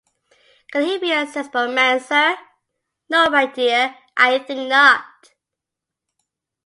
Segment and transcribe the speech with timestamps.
[0.71, 2.35] Can he be a sensible man, sir?
[3.07, 5.03] No, my dear; I think not.